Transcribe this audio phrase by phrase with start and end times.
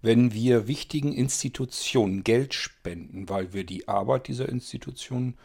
[0.00, 5.36] Wenn wir wichtigen Institutionen Geld spenden, weil wir die Arbeit dieser Institutionen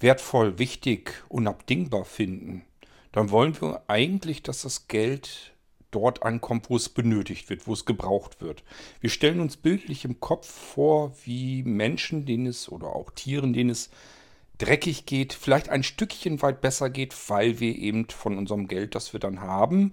[0.00, 2.64] wertvoll, wichtig, unabdingbar finden,
[3.12, 5.54] dann wollen wir eigentlich, dass das Geld
[5.92, 8.64] dort ankommt, wo es benötigt wird, wo es gebraucht wird.
[9.00, 13.70] Wir stellen uns bildlich im Kopf vor, wie Menschen, denen es oder auch Tieren, denen
[13.70, 13.90] es
[14.58, 19.12] dreckig geht, vielleicht ein Stückchen weit besser geht, weil wir eben von unserem Geld, das
[19.12, 19.92] wir dann haben,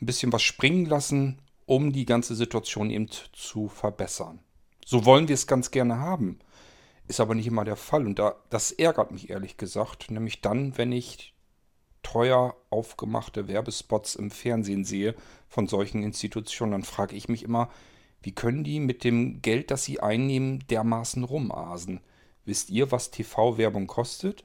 [0.00, 1.38] ein bisschen was springen lassen,
[1.70, 4.40] um die ganze Situation eben zu verbessern.
[4.84, 6.40] So wollen wir es ganz gerne haben.
[7.06, 8.06] Ist aber nicht immer der Fall.
[8.06, 10.10] Und da, das ärgert mich ehrlich gesagt.
[10.10, 11.32] Nämlich dann, wenn ich
[12.02, 15.14] teuer aufgemachte Werbespots im Fernsehen sehe
[15.48, 17.70] von solchen Institutionen, dann frage ich mich immer,
[18.20, 22.00] wie können die mit dem Geld, das sie einnehmen, dermaßen rumasen?
[22.44, 24.42] Wisst ihr, was TV-Werbung kostet?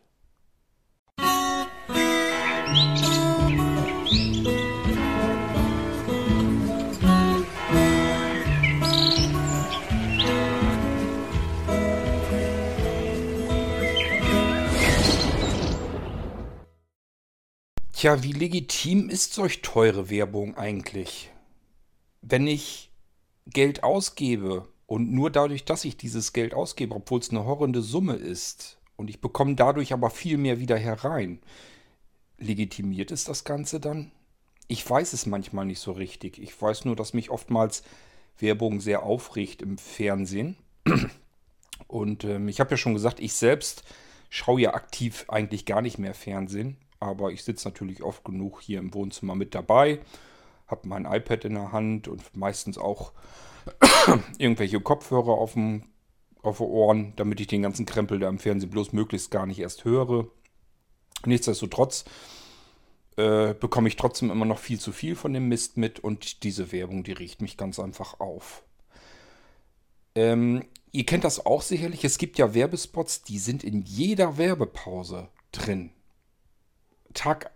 [18.06, 21.32] Tja, wie legitim ist solch teure Werbung eigentlich?
[22.22, 22.92] Wenn ich
[23.48, 28.14] Geld ausgebe und nur dadurch, dass ich dieses Geld ausgebe, obwohl es eine horrende Summe
[28.14, 31.40] ist, und ich bekomme dadurch aber viel mehr wieder herein,
[32.38, 34.12] legitimiert ist das Ganze dann?
[34.68, 36.38] Ich weiß es manchmal nicht so richtig.
[36.38, 37.82] Ich weiß nur, dass mich oftmals
[38.38, 40.58] Werbung sehr aufregt im Fernsehen.
[41.88, 43.84] Und ähm, ich habe ja schon gesagt, ich selbst
[44.30, 48.80] schaue ja aktiv eigentlich gar nicht mehr Fernsehen aber ich sitze natürlich oft genug hier
[48.80, 50.00] im Wohnzimmer mit dabei,
[50.68, 53.12] habe mein iPad in der Hand und meistens auch
[54.38, 55.84] irgendwelche Kopfhörer auf dem
[56.46, 59.60] auf den Ohren, damit ich den ganzen Krempel da im Fernsehen bloß möglichst gar nicht
[59.60, 60.28] erst höre.
[61.26, 62.06] Nichtsdestotrotz
[63.18, 66.72] äh, bekomme ich trotzdem immer noch viel zu viel von dem Mist mit und diese
[66.72, 68.64] Werbung, die riecht mich ganz einfach auf.
[70.16, 75.30] Ähm, ihr kennt das auch sicherlich, es gibt ja Werbespots, die sind in jeder Werbepause
[75.52, 75.92] drin.
[77.16, 77.52] Tag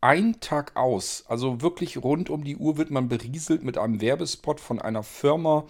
[0.00, 1.24] ein, Tag aus.
[1.28, 5.66] Also wirklich rund um die Uhr wird man berieselt mit einem Werbespot von einer Firma,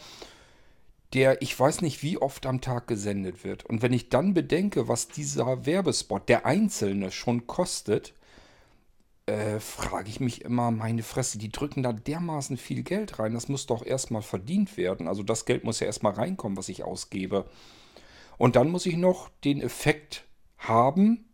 [1.12, 3.67] der ich weiß nicht wie oft am Tag gesendet wird.
[3.67, 8.15] Und wenn ich dann bedenke, was dieser Werbespot, der einzelne, schon kostet,
[9.27, 13.34] äh, frage ich mich immer, meine Fresse, die drücken da dermaßen viel Geld rein.
[13.34, 15.09] Das muss doch erstmal verdient werden.
[15.09, 17.47] Also das Geld muss ja erstmal reinkommen, was ich ausgebe.
[18.39, 20.25] Und dann muss ich noch den Effekt
[20.59, 21.25] haben,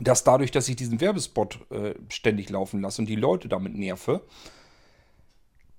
[0.00, 4.22] dass dadurch, dass ich diesen Werbespot äh, ständig laufen lasse und die Leute damit nerve,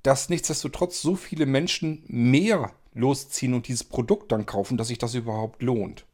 [0.03, 5.13] dass nichtsdestotrotz so viele Menschen mehr losziehen und dieses Produkt dann kaufen, dass sich das
[5.13, 6.05] überhaupt lohnt.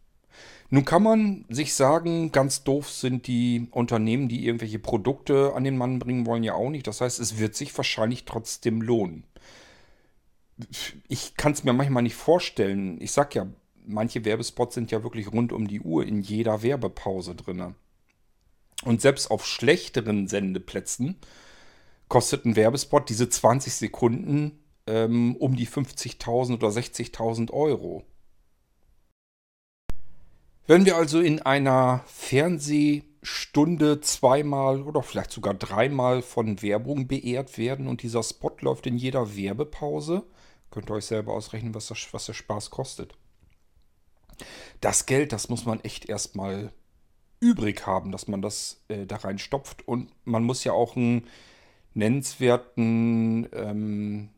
[0.70, 5.78] Nun kann man sich sagen, ganz doof sind die Unternehmen, die irgendwelche Produkte an den
[5.78, 6.88] Mann bringen wollen, ja auch nicht.
[6.88, 9.24] Das heißt, es wird sich wahrscheinlich trotzdem lohnen.
[11.08, 13.00] Ich kann es mir manchmal nicht vorstellen.
[13.00, 13.46] Ich sag ja,
[13.86, 17.76] manche Werbespots sind ja wirklich rund um die Uhr in jeder Werbepause drin.
[18.84, 21.18] Und selbst auf schlechteren Sendeplätzen
[22.08, 28.04] kostet ein Werbespot diese 20 Sekunden ähm, um die 50.000 oder 60.000 Euro.
[30.68, 37.88] Wenn wir also in einer Fernsehstunde zweimal oder vielleicht sogar dreimal von Werbung beehrt werden
[37.88, 40.24] und dieser Spot läuft in jeder Werbepause,
[40.72, 43.14] könnt ihr euch selber ausrechnen, was, das, was der Spaß kostet.
[44.82, 46.74] Das Geld, das muss man echt erstmal
[47.40, 49.88] übrig haben, dass man das äh, da reinstopft.
[49.88, 51.28] Und man muss ja auch einen
[51.94, 54.30] nennenswerten ähm,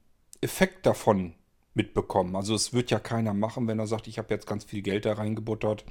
[0.41, 1.33] Effekt davon
[1.73, 2.35] mitbekommen.
[2.35, 5.05] Also es wird ja keiner machen, wenn er sagt, ich habe jetzt ganz viel Geld
[5.05, 5.85] da reingebuttert.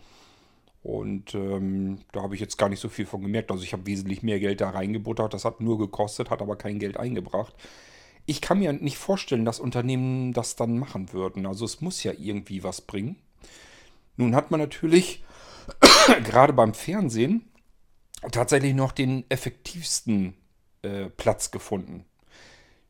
[0.83, 3.51] Und ähm, da habe ich jetzt gar nicht so viel von gemerkt.
[3.51, 5.35] Also ich habe wesentlich mehr Geld da reingebuttert.
[5.35, 7.55] Das hat nur gekostet, hat aber kein Geld eingebracht.
[8.25, 11.47] Ich kann mir nicht vorstellen, dass Unternehmen das dann machen würden.
[11.47, 13.17] Also es muss ja irgendwie was bringen.
[14.17, 15.25] Nun hat man natürlich
[16.25, 17.45] gerade beim Fernsehen
[18.33, 20.35] tatsächlich noch den effektivsten
[20.83, 22.05] äh, Platz gefunden.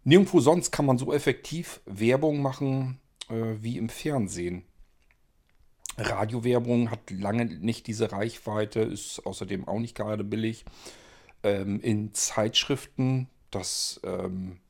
[0.04, 4.64] Nirgendwo sonst kann man so effektiv Werbung machen äh, wie im Fernsehen.
[5.98, 10.64] Radiowerbung hat lange nicht diese Reichweite, ist außerdem auch nicht gerade billig.
[11.42, 14.60] Ähm, in Zeitschriften, das ähm,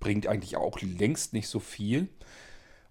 [0.00, 2.08] bringt eigentlich auch längst nicht so viel.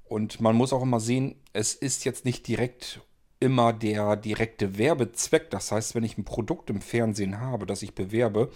[0.05, 3.01] Und man muss auch immer sehen, es ist jetzt nicht direkt
[3.39, 5.49] immer der direkte Werbezweck.
[5.49, 8.51] Das heißt, wenn ich ein Produkt im Fernsehen habe, das ich bewerbe,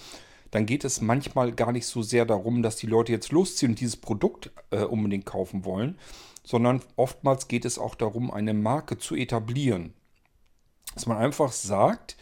[0.51, 3.79] dann geht es manchmal gar nicht so sehr darum, dass die Leute jetzt losziehen und
[3.79, 5.97] dieses Produkt äh, unbedingt kaufen wollen,
[6.43, 9.93] sondern oftmals geht es auch darum, eine Marke zu etablieren.
[10.93, 12.17] Dass man einfach sagt,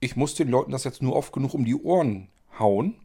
[0.00, 2.96] ich muss den Leuten das jetzt nur oft genug um die Ohren hauen,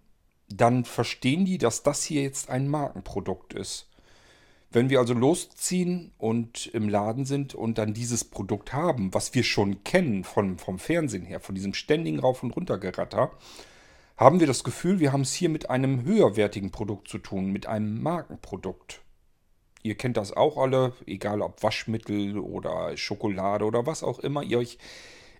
[0.49, 3.86] dann verstehen die, dass das hier jetzt ein Markenprodukt ist.
[4.69, 9.43] Wenn wir also losziehen und im Laden sind und dann dieses Produkt haben, was wir
[9.43, 13.31] schon kennen von, vom Fernsehen her, von diesem ständigen Rauf- und Runtergeratter,
[14.17, 17.67] haben wir das Gefühl, wir haben es hier mit einem höherwertigen Produkt zu tun, mit
[17.67, 19.01] einem Markenprodukt.
[19.83, 24.57] Ihr kennt das auch alle, egal ob Waschmittel oder Schokolade oder was auch immer ihr
[24.57, 24.79] euch.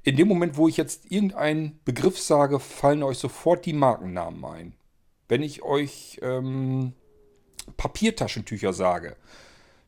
[0.03, 4.73] In dem Moment, wo ich jetzt irgendeinen Begriff sage, fallen euch sofort die Markennamen ein.
[5.27, 6.93] Wenn ich euch ähm,
[7.75, 9.15] Papiertaschentücher sage,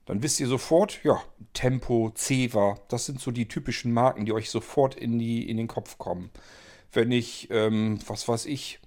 [0.05, 1.21] dann wisst ihr sofort, ja,
[1.53, 5.67] Tempo, Ceva, das sind so die typischen Marken, die euch sofort in, die, in den
[5.67, 6.31] Kopf kommen.
[6.91, 8.79] Wenn ich, ähm, was weiß ich,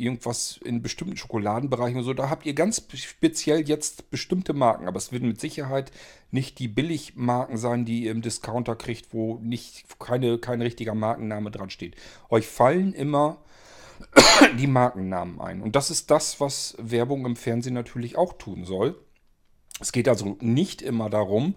[0.00, 4.96] irgendwas in bestimmten Schokoladenbereichen und so, da habt ihr ganz speziell jetzt bestimmte Marken, aber
[4.96, 5.92] es werden mit Sicherheit
[6.30, 11.50] nicht die Billigmarken sein, die ihr im Discounter kriegt, wo nicht keine, kein richtiger Markenname
[11.50, 11.96] dran steht.
[12.30, 13.38] Euch fallen immer
[14.58, 15.62] die Markennamen ein.
[15.62, 18.98] Und das ist das, was Werbung im Fernsehen natürlich auch tun soll.
[19.80, 21.54] Es geht also nicht immer darum,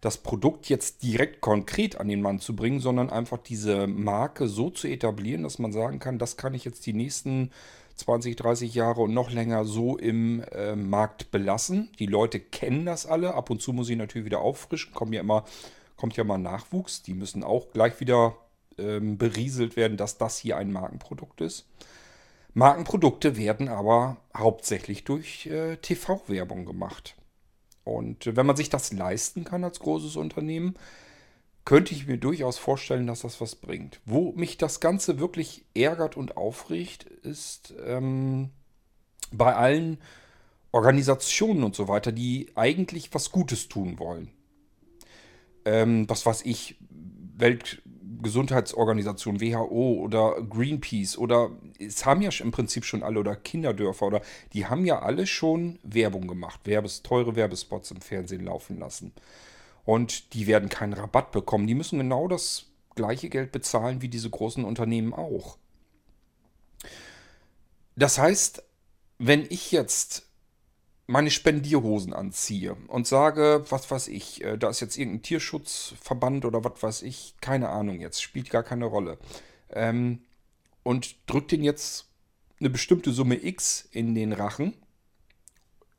[0.00, 4.70] das Produkt jetzt direkt konkret an den Mann zu bringen, sondern einfach diese Marke so
[4.70, 7.50] zu etablieren, dass man sagen kann, das kann ich jetzt die nächsten
[7.96, 11.90] 20, 30 Jahre und noch länger so im äh, Markt belassen.
[11.98, 13.34] Die Leute kennen das alle.
[13.34, 14.92] Ab und zu muss ich natürlich wieder auffrischen.
[14.92, 15.44] Kommt ja immer,
[15.96, 17.02] kommt ja mal Nachwuchs.
[17.02, 18.36] Die müssen auch gleich wieder
[18.78, 21.66] ähm, berieselt werden, dass das hier ein Markenprodukt ist.
[22.54, 27.16] Markenprodukte werden aber hauptsächlich durch äh, TV-Werbung gemacht.
[27.84, 30.74] Und wenn man sich das leisten kann als großes Unternehmen,
[31.66, 34.00] könnte ich mir durchaus vorstellen, dass das was bringt.
[34.06, 38.50] Wo mich das Ganze wirklich ärgert und aufregt, ist ähm,
[39.32, 39.98] bei allen
[40.72, 44.30] Organisationen und so weiter, die eigentlich was Gutes tun wollen.
[45.64, 46.76] Ähm, was weiß ich,
[48.26, 54.22] Weltgesundheitsorganisation, WHO oder Greenpeace oder es haben ja im Prinzip schon alle oder Kinderdörfer oder
[54.52, 59.12] die haben ja alle schon Werbung gemacht, Werbes, teure Werbespots im Fernsehen laufen lassen.
[59.84, 61.68] Und die werden keinen Rabatt bekommen.
[61.68, 65.58] Die müssen genau das gleiche Geld bezahlen wie diese großen Unternehmen auch.
[67.94, 68.64] Das heißt,
[69.18, 70.28] wenn ich jetzt
[71.06, 76.64] meine Spendierhosen anziehe und sage, was weiß ich, äh, da ist jetzt irgendein Tierschutzverband oder
[76.64, 79.18] was weiß ich, keine Ahnung jetzt, spielt gar keine Rolle.
[79.70, 80.22] Ähm,
[80.82, 82.06] und drückt den jetzt
[82.60, 84.74] eine bestimmte Summe X in den Rachen,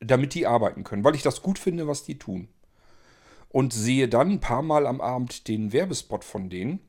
[0.00, 2.48] damit die arbeiten können, weil ich das gut finde, was die tun
[3.50, 6.80] und sehe dann ein paar Mal am Abend den Werbespot von denen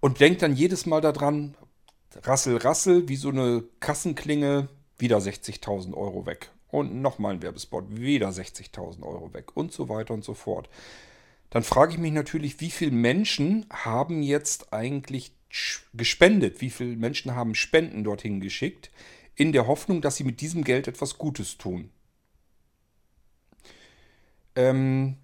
[0.00, 1.56] und denke dann jedes Mal daran,
[2.22, 4.68] rassel, rassel, wie so eine Kassenklinge,
[4.98, 6.50] wieder 60.000 Euro weg.
[6.74, 10.68] Und nochmal ein Werbespot, wieder 60.000 Euro weg und so weiter und so fort.
[11.50, 15.30] Dann frage ich mich natürlich, wie viele Menschen haben jetzt eigentlich
[15.92, 16.60] gespendet?
[16.60, 18.90] Wie viele Menschen haben Spenden dorthin geschickt,
[19.36, 21.90] in der Hoffnung, dass sie mit diesem Geld etwas Gutes tun?
[24.56, 25.16] Ähm,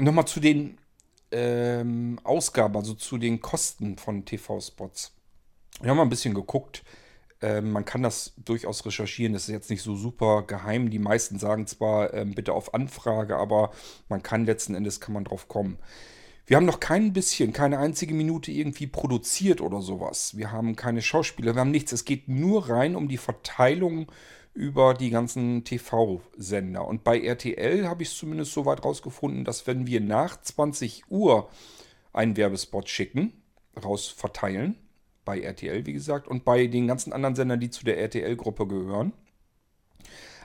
[0.00, 0.78] Nochmal zu den
[1.30, 5.12] ähm, Ausgaben, also zu den Kosten von TV-Spots.
[5.82, 6.84] Wir haben mal ein bisschen geguckt.
[7.40, 9.32] Ähm, man kann das durchaus recherchieren.
[9.32, 10.90] Das ist jetzt nicht so super geheim.
[10.90, 13.70] Die meisten sagen zwar ähm, bitte auf Anfrage, aber
[14.08, 15.78] man kann letzten Endes kann man drauf kommen.
[16.46, 20.36] Wir haben noch kein bisschen, keine einzige Minute irgendwie produziert oder sowas.
[20.36, 21.92] Wir haben keine Schauspieler, wir haben nichts.
[21.92, 24.10] Es geht nur rein um die Verteilung
[24.54, 26.86] über die ganzen TV-Sender.
[26.86, 31.10] Und bei RTL habe ich es zumindest so weit rausgefunden, dass wenn wir nach 20
[31.10, 31.50] Uhr
[32.14, 33.34] einen Werbespot schicken,
[33.84, 34.76] raus verteilen,
[35.28, 39.12] bei RTL wie gesagt, und bei den ganzen anderen Sendern, die zu der RTL-Gruppe gehören,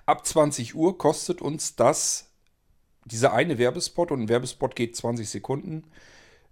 [0.06, 2.34] ab 20 Uhr kostet uns das,
[3.06, 5.86] dieser eine Werbespot, und ein Werbespot geht 20 Sekunden,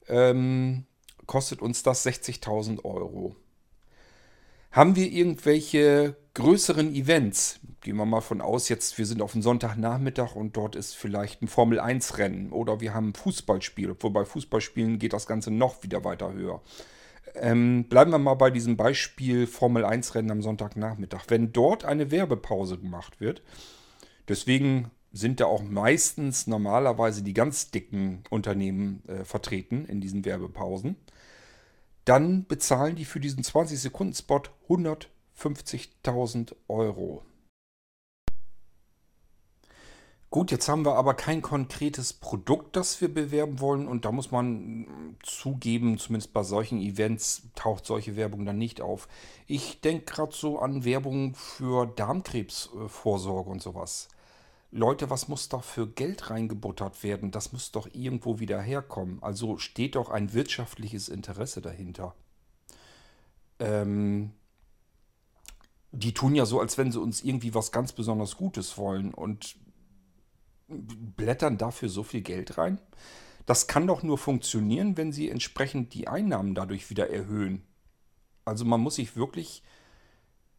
[0.07, 0.85] ähm,
[1.25, 3.35] kostet uns das 60.000 Euro.
[4.71, 9.43] Haben wir irgendwelche größeren Events, gehen wir mal von aus, jetzt wir sind auf einem
[9.43, 15.11] Sonntagnachmittag und dort ist vielleicht ein Formel-1-Rennen oder wir haben ein Fußballspiel, wobei Fußballspielen geht
[15.11, 16.61] das Ganze noch wieder weiter höher.
[17.35, 21.25] Ähm, bleiben wir mal bei diesem Beispiel Formel-1-Rennen am Sonntagnachmittag.
[21.27, 23.41] Wenn dort eine Werbepause gemacht wird,
[24.27, 30.95] deswegen sind da auch meistens normalerweise die ganz dicken Unternehmen äh, vertreten in diesen Werbepausen
[32.05, 37.23] dann bezahlen die für diesen 20-Sekunden-Spot 150.000 Euro.
[40.31, 43.85] Gut, jetzt haben wir aber kein konkretes Produkt, das wir bewerben wollen.
[43.85, 49.09] Und da muss man zugeben, zumindest bei solchen Events taucht solche Werbung dann nicht auf.
[49.45, 54.07] Ich denke gerade so an Werbung für Darmkrebsvorsorge und sowas.
[54.71, 57.31] Leute, was muss da für Geld reingebuttert werden?
[57.31, 59.21] Das muss doch irgendwo wieder herkommen.
[59.21, 62.15] Also steht doch ein wirtschaftliches Interesse dahinter.
[63.59, 64.31] Ähm,
[65.91, 69.13] die tun ja so, als wenn sie uns irgendwie was ganz besonders Gutes wollen.
[69.13, 69.57] Und
[70.71, 72.79] blättern dafür so viel Geld rein?
[73.45, 77.63] Das kann doch nur funktionieren, wenn sie entsprechend die Einnahmen dadurch wieder erhöhen.
[78.45, 79.63] Also man muss sich wirklich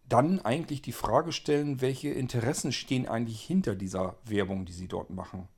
[0.09, 5.11] dann eigentlich die Frage stellen, welche Interessen stehen eigentlich hinter dieser Werbung, die sie dort
[5.11, 5.49] machen.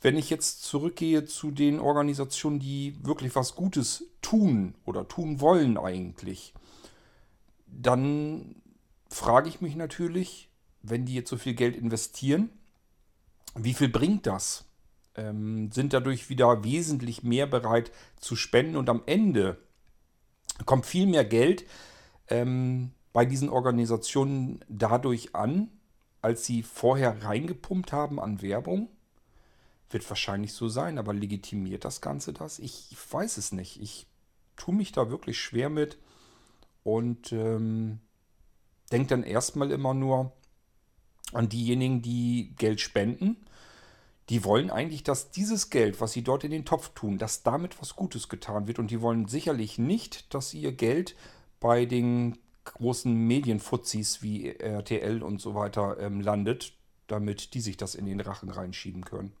[0.00, 5.76] Wenn ich jetzt zurückgehe zu den Organisationen, die wirklich was Gutes tun oder tun wollen
[5.76, 6.54] eigentlich,
[7.66, 8.56] dann
[9.08, 10.48] frage ich mich natürlich,
[10.82, 12.50] wenn die jetzt so viel Geld investieren,
[13.54, 14.64] wie viel bringt das?
[15.14, 19.58] Ähm, sind dadurch wieder wesentlich mehr bereit zu spenden und am Ende
[20.64, 21.66] kommt viel mehr Geld
[22.28, 25.68] ähm, bei diesen Organisationen dadurch an,
[26.22, 28.88] als sie vorher reingepumpt haben an Werbung.
[29.90, 32.58] Wird wahrscheinlich so sein, aber legitimiert das Ganze das?
[32.58, 33.82] Ich, ich weiß es nicht.
[33.82, 34.06] Ich
[34.56, 35.98] tue mich da wirklich schwer mit
[36.84, 38.00] und ähm,
[38.90, 40.32] denke dann erstmal immer nur
[41.32, 43.36] an diejenigen, die Geld spenden
[44.28, 47.80] die wollen eigentlich, dass dieses Geld, was sie dort in den Topf tun, dass damit
[47.80, 48.78] was Gutes getan wird.
[48.78, 51.16] Und die wollen sicherlich nicht, dass ihr Geld
[51.60, 56.72] bei den großen Medienfuzis wie RTL und so weiter ähm, landet,
[57.08, 59.32] damit die sich das in den Rachen reinschieben können.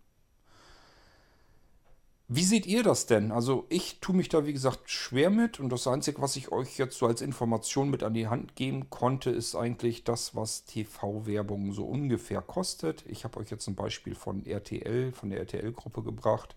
[2.28, 3.32] Wie seht ihr das denn?
[3.32, 6.78] Also ich tue mich da wie gesagt schwer mit und das Einzige, was ich euch
[6.78, 11.72] jetzt so als Information mit an die Hand geben konnte, ist eigentlich das, was TV-Werbung
[11.72, 13.04] so ungefähr kostet.
[13.06, 16.56] Ich habe euch jetzt ein Beispiel von RTL, von der RTL-Gruppe gebracht,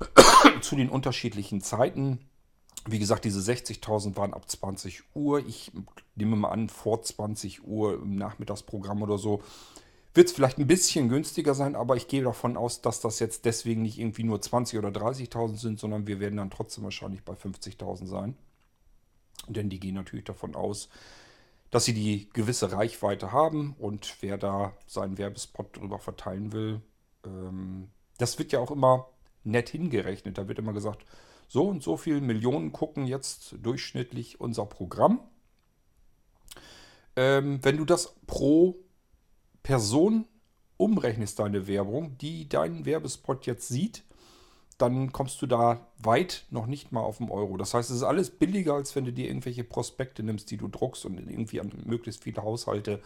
[0.60, 2.18] zu den unterschiedlichen Zeiten.
[2.88, 5.40] Wie gesagt, diese 60.000 waren ab 20 Uhr.
[5.46, 5.72] Ich
[6.14, 9.42] nehme mal an, vor 20 Uhr im Nachmittagsprogramm oder so
[10.16, 13.44] wird es vielleicht ein bisschen günstiger sein, aber ich gehe davon aus, dass das jetzt
[13.44, 17.34] deswegen nicht irgendwie nur 20.000 oder 30.000 sind, sondern wir werden dann trotzdem wahrscheinlich bei
[17.34, 18.36] 50.000 sein.
[19.48, 20.88] Denn die gehen natürlich davon aus,
[21.70, 26.80] dass sie die gewisse Reichweite haben und wer da seinen Werbespot drüber verteilen will,
[27.24, 29.10] ähm, das wird ja auch immer
[29.44, 30.38] nett hingerechnet.
[30.38, 31.04] Da wird immer gesagt,
[31.48, 35.20] so und so viele Millionen gucken jetzt durchschnittlich unser Programm.
[37.14, 38.76] Ähm, wenn du das pro
[39.66, 40.26] Person
[40.76, 44.04] umrechnest deine Werbung, die deinen Werbespot jetzt sieht,
[44.78, 47.56] dann kommst du da weit noch nicht mal auf den Euro.
[47.56, 50.68] Das heißt, es ist alles billiger, als wenn du dir irgendwelche Prospekte nimmst, die du
[50.68, 53.02] druckst und irgendwie an möglichst viele Haushalte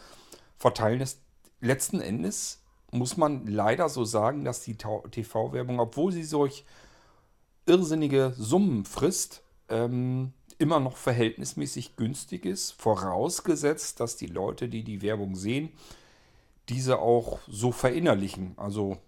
[0.59, 1.23] verteilen lässt.
[1.63, 6.67] Letzten Endes muss man leider so sagen, dass die TV-Werbung, obwohl sie solch
[7.65, 15.01] irrsinnige Summen frisst, ähm, immer noch verhältnismäßig günstig ist, vorausgesetzt, dass die Leute, die die
[15.01, 15.71] Werbung sehen,
[16.69, 18.55] diese auch so verinnerlichen.
[18.57, 18.99] Also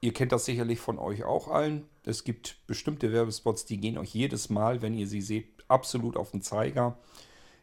[0.00, 1.88] ihr kennt das sicherlich von euch auch allen.
[2.04, 6.30] Es gibt bestimmte Werbespots, die gehen euch jedes Mal, wenn ihr sie seht, absolut auf
[6.30, 6.98] den Zeiger.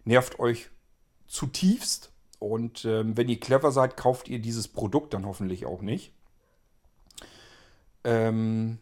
[0.05, 0.69] Nervt euch
[1.27, 2.11] zutiefst.
[2.39, 6.11] Und ähm, wenn ihr clever seid, kauft ihr dieses Produkt dann hoffentlich auch nicht.
[8.03, 8.79] Ähm,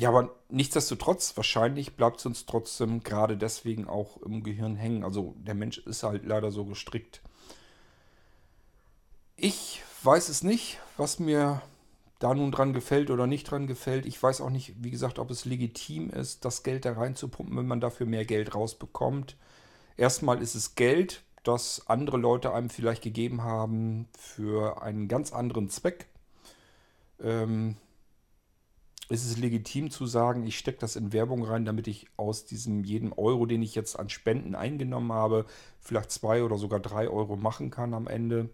[0.00, 5.04] ja, aber nichtsdestotrotz, wahrscheinlich bleibt es uns trotzdem gerade deswegen auch im Gehirn hängen.
[5.04, 7.22] Also der Mensch ist halt leider so gestrickt.
[9.42, 11.62] Ich weiß es nicht, was mir
[12.18, 14.04] da nun dran gefällt oder nicht dran gefällt.
[14.04, 17.66] Ich weiß auch nicht, wie gesagt, ob es legitim ist, das Geld da reinzupumpen, wenn
[17.66, 19.38] man dafür mehr Geld rausbekommt.
[19.96, 25.70] Erstmal ist es Geld, das andere Leute einem vielleicht gegeben haben für einen ganz anderen
[25.70, 26.08] Zweck.
[27.18, 27.76] Ähm,
[29.08, 32.84] ist es legitim zu sagen, ich stecke das in Werbung rein, damit ich aus diesem
[32.84, 35.46] jeden Euro, den ich jetzt an Spenden eingenommen habe,
[35.80, 38.50] vielleicht zwei oder sogar drei Euro machen kann am Ende.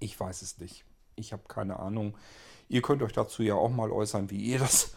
[0.00, 0.84] Ich weiß es nicht.
[1.14, 2.16] Ich habe keine Ahnung.
[2.68, 4.94] Ihr könnt euch dazu ja auch mal äußern, wie ihr das,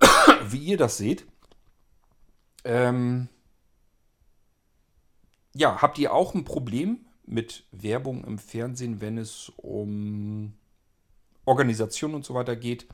[0.48, 1.26] wie ihr das seht.
[2.64, 3.28] Ähm
[5.54, 10.54] ja, habt ihr auch ein Problem mit Werbung im Fernsehen, wenn es um
[11.44, 12.86] Organisationen und so weiter geht,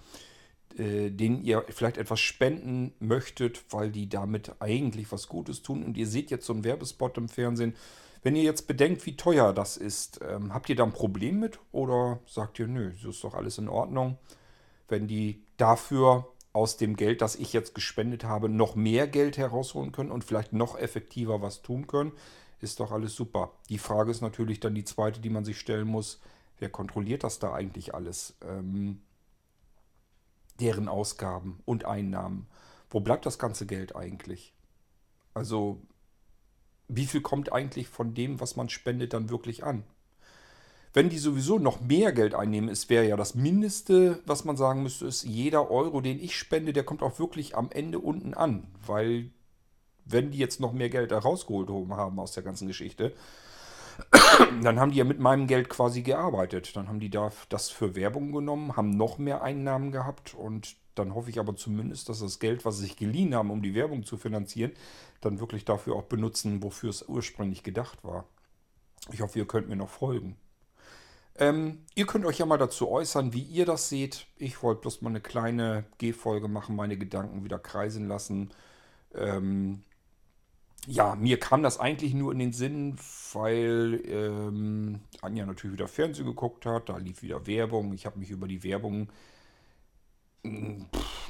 [0.77, 5.97] äh, denen ihr vielleicht etwas spenden möchtet, weil die damit eigentlich was Gutes tun und
[5.97, 7.75] ihr seht jetzt so einen Werbespot im Fernsehen,
[8.27, 11.61] wenn ihr jetzt bedenkt, wie teuer das ist, ähm, habt ihr da ein Problem mit
[11.71, 14.19] oder sagt ihr, nö, so ist doch alles in Ordnung?
[14.89, 19.93] Wenn die dafür aus dem Geld, das ich jetzt gespendet habe, noch mehr Geld herausholen
[19.93, 22.11] können und vielleicht noch effektiver was tun können,
[22.59, 23.53] ist doch alles super.
[23.69, 26.21] Die Frage ist natürlich dann die zweite, die man sich stellen muss,
[26.59, 28.35] wer kontrolliert das da eigentlich alles?
[28.45, 29.03] Ähm,
[30.59, 32.49] deren Ausgaben und Einnahmen.
[32.91, 34.53] Wo bleibt das ganze Geld eigentlich?
[35.33, 35.81] Also
[36.89, 39.85] wie viel kommt eigentlich von dem, was man spendet, dann wirklich an?
[40.93, 44.83] Wenn die sowieso noch mehr Geld einnehmen, es wäre ja das Mindeste, was man sagen
[44.83, 48.67] müsste, ist, jeder Euro, den ich spende, der kommt auch wirklich am Ende unten an.
[48.87, 49.31] Weil,
[50.07, 53.13] wenn die jetzt noch mehr Geld da rausgeholt haben aus der ganzen Geschichte,
[54.63, 56.77] Dann haben die ja mit meinem Geld quasi gearbeitet.
[56.77, 61.15] Dann haben die da das für Werbung genommen, haben noch mehr Einnahmen gehabt und dann
[61.15, 64.05] hoffe ich aber zumindest, dass das Geld, was sie sich geliehen haben, um die Werbung
[64.05, 64.73] zu finanzieren,
[65.21, 68.25] dann wirklich dafür auch benutzen, wofür es ursprünglich gedacht war.
[69.13, 70.37] Ich hoffe, ihr könnt mir noch folgen.
[71.39, 74.27] Ähm, ihr könnt euch ja mal dazu äußern, wie ihr das seht.
[74.37, 78.51] Ich wollte bloß mal eine kleine G-Folge machen, meine Gedanken wieder kreisen lassen.
[79.15, 79.83] Ähm,
[80.87, 82.97] ja, mir kam das eigentlich nur in den Sinn,
[83.33, 86.89] weil ähm, Anja natürlich wieder Fernsehen geguckt hat.
[86.89, 87.93] Da lief wieder Werbung.
[87.93, 89.09] Ich habe mich über die Werbung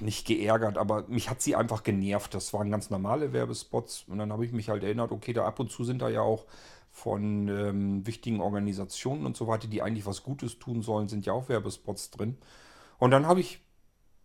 [0.00, 2.34] nicht geärgert, aber mich hat sie einfach genervt.
[2.34, 4.04] Das waren ganz normale Werbespots.
[4.08, 6.20] Und dann habe ich mich halt erinnert, okay, da ab und zu sind da ja
[6.20, 6.46] auch
[6.90, 11.32] von ähm, wichtigen Organisationen und so weiter, die eigentlich was Gutes tun sollen, sind ja
[11.34, 12.38] auch Werbespots drin.
[12.98, 13.60] Und dann habe ich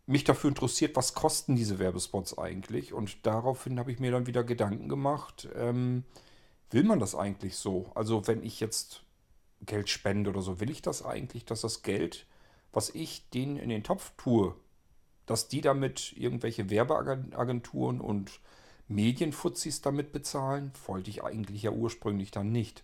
[0.06, 2.94] mich dafür interessiert, was kosten diese Werbespots eigentlich?
[2.94, 6.04] Und daraufhin habe ich mir dann wieder Gedanken gemacht, ähm,
[6.70, 7.92] will man das eigentlich so?
[7.94, 9.04] Also wenn ich jetzt
[9.66, 12.26] Geld spende oder so, will ich das eigentlich, dass das Geld,
[12.72, 14.56] was ich denen in den Topf tue,
[15.26, 18.40] dass die damit irgendwelche Werbeagenturen und
[18.88, 20.72] Medienfuzis damit bezahlen?
[20.86, 22.84] Wollte ich eigentlich ja ursprünglich dann nicht.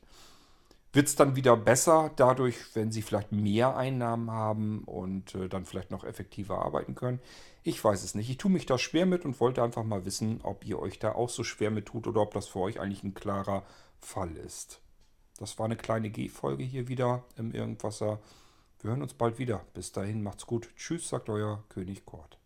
[0.93, 5.65] Wird es dann wieder besser dadurch, wenn sie vielleicht mehr Einnahmen haben und äh, dann
[5.65, 7.19] vielleicht noch effektiver arbeiten können?
[7.63, 8.29] Ich weiß es nicht.
[8.29, 11.11] Ich tue mich da schwer mit und wollte einfach mal wissen, ob ihr euch da
[11.11, 13.63] auch so schwer mit tut oder ob das für euch eigentlich ein klarer
[13.99, 14.79] Fall ist.
[15.37, 18.19] Das war eine kleine G-Folge hier wieder im Irgendwasser.
[18.81, 19.65] Wir hören uns bald wieder.
[19.73, 20.69] Bis dahin macht's gut.
[20.75, 22.37] Tschüss, sagt euer König Kort.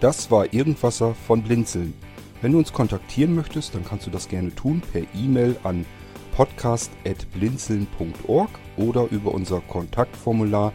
[0.00, 1.94] Das war Irgendwasser von Blinzeln.
[2.40, 5.86] Wenn du uns kontaktieren möchtest, dann kannst du das gerne tun per E-Mail an
[6.34, 10.72] podcast.blinzeln.org oder über unser Kontaktformular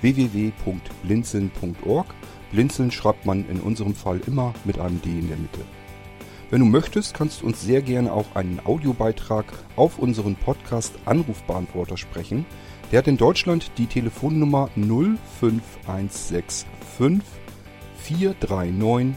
[0.00, 2.06] www.blinzeln.org.
[2.50, 5.60] Blinzeln schreibt man in unserem Fall immer mit einem D in der Mitte.
[6.50, 9.44] Wenn du möchtest, kannst du uns sehr gerne auch einen Audiobeitrag
[9.76, 12.44] auf unseren Podcast Anrufbeantworter sprechen.
[12.90, 16.66] Der hat in Deutschland die Telefonnummer 05165
[17.96, 19.16] 439